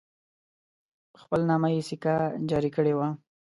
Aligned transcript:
په 1.13 1.17
خپل 1.23 1.39
نامه 1.49 1.69
یې 1.75 1.81
سکه 1.89 2.13
جاري 2.49 2.69
کړې 2.75 2.93
وه. 2.97 3.07